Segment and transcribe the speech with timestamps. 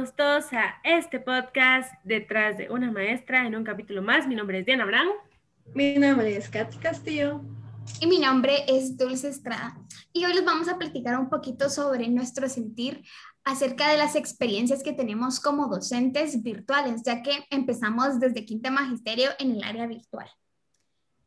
[0.00, 4.26] bienvenidos todos a este podcast Detrás de una maestra en un capítulo más.
[4.26, 5.10] Mi nombre es Diana Brown.
[5.74, 7.42] Mi nombre es Katy Castillo.
[8.00, 9.76] Y mi nombre es Dulce Estrada.
[10.14, 13.04] Y hoy les vamos a platicar un poquito sobre nuestro sentir
[13.44, 19.28] acerca de las experiencias que tenemos como docentes virtuales, ya que empezamos desde quinto magisterio
[19.38, 20.30] en el área virtual.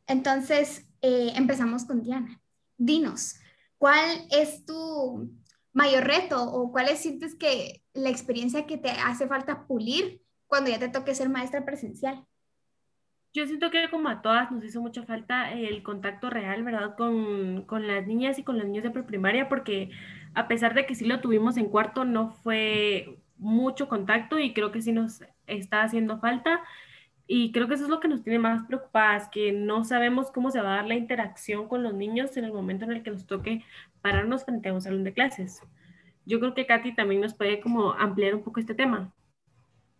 [0.07, 2.41] Entonces, eh, empezamos con Diana.
[2.77, 3.35] Dinos,
[3.77, 5.29] ¿cuál es tu
[5.73, 10.79] mayor reto o cuáles sientes que la experiencia que te hace falta pulir cuando ya
[10.79, 12.25] te toque ser maestra presencial?
[13.33, 16.95] Yo siento que como a todas nos hizo mucha falta el contacto real, ¿verdad?
[16.95, 19.89] Con, con las niñas y con los niños de preprimaria, porque
[20.35, 24.71] a pesar de que sí lo tuvimos en cuarto, no fue mucho contacto y creo
[24.71, 26.61] que sí nos está haciendo falta.
[27.35, 30.51] Y creo que eso es lo que nos tiene más preocupadas, que no sabemos cómo
[30.51, 33.09] se va a dar la interacción con los niños en el momento en el que
[33.09, 33.65] nos toque
[34.03, 35.59] pararnos frente a un salón de clases.
[36.27, 39.11] Yo creo que Katy también nos puede como ampliar un poco este tema.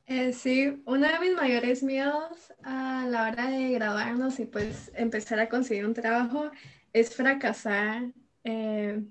[0.05, 5.39] Eh, sí, uno de mis mayores miedos a la hora de graduarnos y pues empezar
[5.39, 6.51] a conseguir un trabajo
[6.91, 8.11] es fracasar
[8.43, 9.01] eh,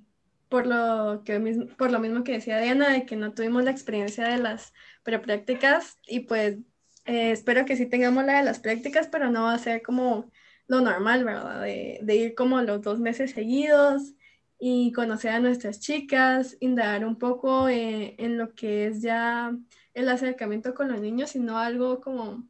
[0.48, 1.40] por, lo que,
[1.76, 5.98] por lo mismo que decía Diana, de que no tuvimos la experiencia de las preprácticas
[6.06, 6.58] y pues
[7.04, 10.30] eh, espero que sí tengamos la de las prácticas, pero no va a ser como
[10.66, 11.62] lo normal, ¿verdad?
[11.62, 14.14] De, ir como los dos meses seguidos
[14.58, 19.56] y conocer a nuestras chicas, indagar un poco eh, en lo que es ya
[19.94, 22.48] el acercamiento con los niños, sino algo como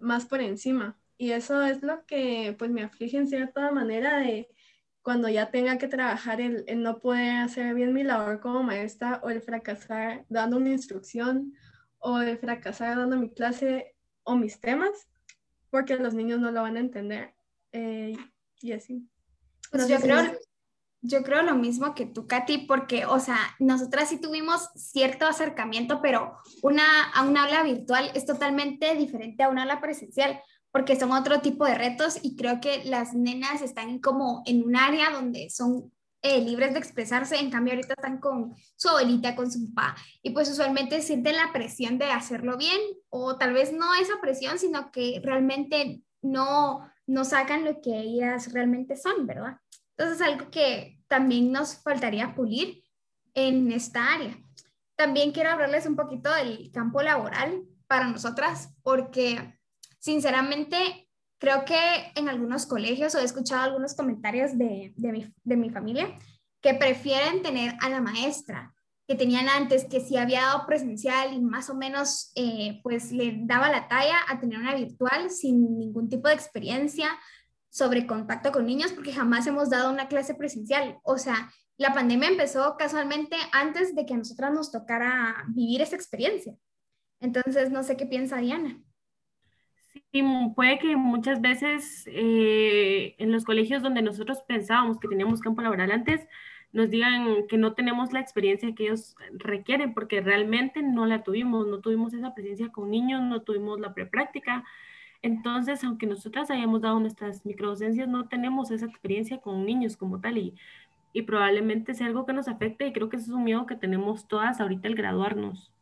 [0.00, 0.98] más por encima.
[1.16, 4.48] Y eso es lo que pues me aflige en cierta manera de
[5.02, 9.20] cuando ya tenga que trabajar el, el no poder hacer bien mi labor como maestra
[9.24, 11.54] o el fracasar dando una instrucción
[11.98, 15.08] o de fracasar dando mi clase o mis temas,
[15.70, 17.34] porque los niños no lo van a entender.
[17.72, 18.16] Eh,
[18.60, 19.08] y así.
[19.70, 20.38] Pues yo, creo,
[21.02, 26.00] yo creo lo mismo que tú, Katy, porque, o sea, nosotras sí tuvimos cierto acercamiento,
[26.00, 31.12] pero una, a un aula virtual es totalmente diferente a una aula presencial, porque son
[31.12, 35.50] otro tipo de retos y creo que las nenas están como en un área donde
[35.50, 35.92] son
[36.22, 40.30] eh, libres de expresarse, en cambio ahorita están con su abuelita, con su papá, y
[40.30, 44.90] pues usualmente sienten la presión de hacerlo bien, o tal vez no esa presión, sino
[44.90, 49.58] que realmente no, no sacan lo que ellas realmente son, ¿verdad?
[49.96, 52.84] Entonces algo que también nos faltaría pulir
[53.34, 54.36] en esta área.
[54.96, 59.58] También quiero hablarles un poquito del campo laboral para nosotras, porque
[59.98, 61.07] sinceramente
[61.38, 61.78] Creo que
[62.16, 66.18] en algunos colegios, o he escuchado algunos comentarios de, de, mi, familia,
[66.60, 68.74] que prefieren tener a la maestra
[69.06, 73.38] que tenían antes, que sí había dado presencial y más o menos eh, pues le
[73.44, 77.08] daba la talla a tener una virtual sin ningún tipo de experiencia
[77.70, 80.98] sobre contacto con niños, porque jamás hemos dado una clase presencial.
[81.04, 85.94] O sea, la pandemia empezó casualmente antes de que a nosotras nos tocara vivir esa
[85.94, 86.56] experiencia.
[87.20, 88.82] Entonces, no sé qué piensa Diana.
[90.12, 90.22] Sí,
[90.54, 95.90] puede que muchas veces eh, en los colegios donde nosotros pensábamos que teníamos campo laboral
[95.92, 96.26] antes,
[96.72, 101.66] nos digan que no tenemos la experiencia que ellos requieren, porque realmente no la tuvimos,
[101.66, 104.64] no tuvimos esa presencia con niños, no tuvimos la prepráctica.
[105.22, 110.38] Entonces, aunque nosotras hayamos dado nuestras microdocencias, no tenemos esa experiencia con niños como tal
[110.38, 110.54] y,
[111.12, 113.76] y probablemente sea algo que nos afecte y creo que eso es un miedo que
[113.76, 115.72] tenemos todas ahorita al graduarnos.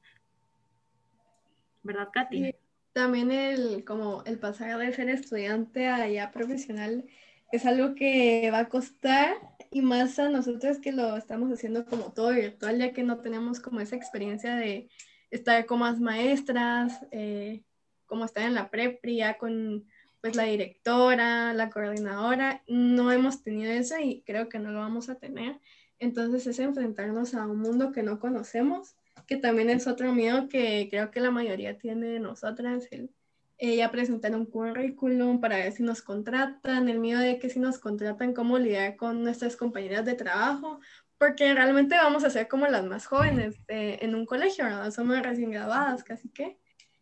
[1.82, 2.54] ¿Verdad, Katy?
[2.96, 7.04] También el, como el pasar de ser estudiante a ya profesional
[7.52, 9.36] es algo que va a costar
[9.70, 13.60] y más a nosotros que lo estamos haciendo como todo virtual, ya que no tenemos
[13.60, 14.88] como esa experiencia de
[15.30, 17.64] estar con más maestras, eh,
[18.06, 19.84] como estar en la prepri, ya con
[20.22, 25.10] pues la directora, la coordinadora, no hemos tenido eso y creo que no lo vamos
[25.10, 25.60] a tener.
[25.98, 28.96] Entonces es enfrentarnos a un mundo que no conocemos
[29.26, 33.10] que también es otro miedo que creo que la mayoría tiene de nosotras, el
[33.58, 37.78] ella presentar un currículum para ver si nos contratan, el miedo de que si nos
[37.78, 40.80] contratan, cómo lidiar con nuestras compañeras de trabajo,
[41.18, 44.90] porque realmente vamos a ser como las más jóvenes en un colegio, ¿verdad?
[44.90, 46.58] Somos recién graduadas, casi que.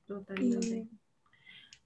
[0.06, 0.86] Totalmente.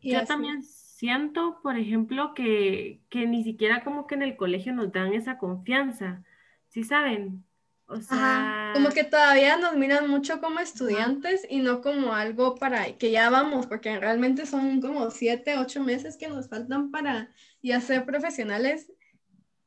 [0.00, 4.75] Y, Yo también siento, por ejemplo, que, que ni siquiera como que en el colegio
[4.75, 6.23] nos dan esa confianza,
[6.69, 7.44] ¿sí saben?
[7.90, 12.99] O sea, como que todavía nos miran mucho como estudiantes y no como algo para
[12.99, 17.32] que ya vamos, porque realmente son como siete, ocho meses que nos faltan para
[17.62, 18.93] ya ser profesionales.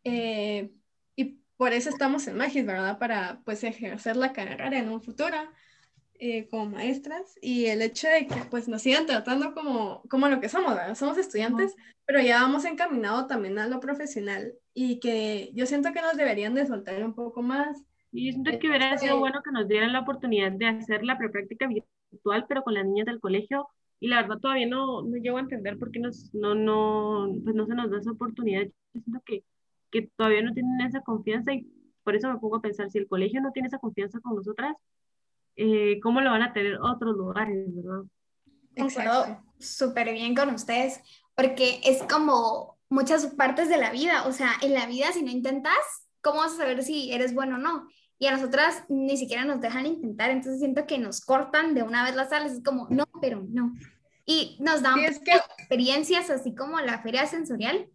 [0.03, 0.71] Eh,
[1.15, 3.00] y por eso estamos en Magis, ¿verdad?
[3.00, 5.38] Para pues ejercer la carrera en un futuro
[6.19, 10.39] eh, como maestras y el hecho de que pues nos sigan tratando como, como lo
[10.39, 10.94] que somos, ¿verdad?
[10.94, 11.75] Somos estudiantes,
[12.06, 16.53] pero ya vamos encaminado también a lo profesional y que yo siento que nos deberían
[16.53, 20.01] de soltar un poco más y siento que hubiera sido bueno que nos dieran la
[20.01, 23.67] oportunidad de hacer la prepráctica virtual, pero con las niñas del colegio,
[23.99, 27.55] y la verdad todavía no, no llego a entender por qué nos, no, no, pues
[27.55, 28.63] no se nos da esa oportunidad.
[28.93, 29.43] Yo siento que,
[29.91, 31.67] que todavía no tienen esa confianza y
[32.03, 34.75] por eso me pongo a pensar, si el colegio no tiene esa confianza con nosotras,
[35.55, 38.03] eh, ¿cómo lo van a tener otros lugares, verdad?
[38.75, 41.01] Concuerdo súper bien con ustedes,
[41.35, 45.29] porque es como muchas partes de la vida, o sea, en la vida si no
[45.29, 47.88] intentas, ¿cómo vas a saber si eres bueno o no?
[48.18, 52.03] Y a nosotras ni siquiera nos dejan intentar, entonces siento que nos cortan de una
[52.03, 53.73] vez las alas, es como, no, pero no.
[54.25, 57.89] Y nos dan experiencias así como la feria sensorial,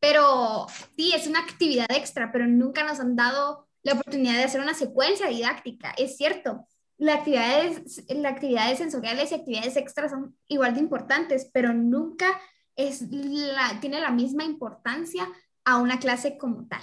[0.00, 0.66] pero
[0.96, 4.74] sí, es una actividad extra, pero nunca nos han dado la oportunidad de hacer una
[4.74, 6.66] secuencia didáctica, es cierto.
[6.98, 12.26] Las actividades, las actividades sensoriales y actividades extras son igual de importantes, pero nunca
[12.74, 15.28] es la, tiene la misma importancia
[15.64, 16.82] a una clase como tal.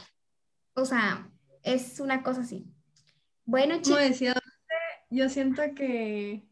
[0.76, 1.30] O sea,
[1.64, 2.66] es una cosa así.
[3.46, 3.90] Bueno, chicos.
[3.90, 4.36] Como decía,
[5.10, 6.44] yo siento que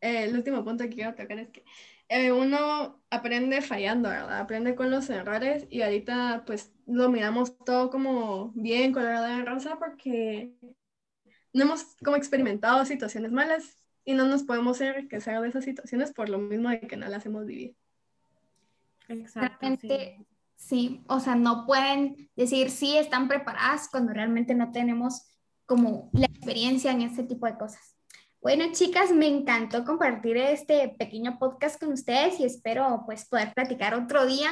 [0.00, 1.64] eh, el último punto que quiero tocar es que
[2.08, 4.40] eh, uno aprende fallando, ¿verdad?
[4.40, 9.78] Aprende con los errores y ahorita pues lo miramos todo como bien colorado de rosa
[9.78, 10.52] porque
[11.54, 16.28] no hemos como experimentado situaciones malas y no nos podemos enriquecer de esas situaciones por
[16.28, 17.74] lo mismo de que no las hemos vivido.
[19.08, 20.16] Exactamente.
[20.18, 20.26] Sí.
[20.66, 25.22] Sí, o sea, no pueden decir sí están preparadas cuando realmente no tenemos
[25.66, 27.96] como la experiencia en este tipo de cosas.
[28.40, 33.94] Bueno, chicas, me encantó compartir este pequeño podcast con ustedes y espero pues poder platicar
[33.94, 34.50] otro día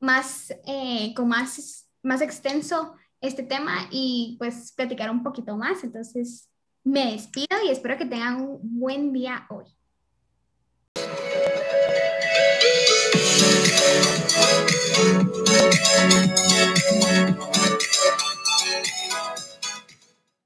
[0.00, 5.84] más, eh, con más, más extenso este tema y pues platicar un poquito más.
[5.84, 6.50] Entonces,
[6.82, 9.66] me despido y espero que tengan un buen día hoy.